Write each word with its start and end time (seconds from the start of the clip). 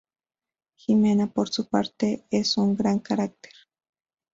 Jimena, 0.77 1.31
por 1.31 1.49
su 1.49 1.69
parte, 1.69 2.25
es 2.31 2.57
un 2.57 2.75
gran 2.75 2.97
carácter. 2.97 3.53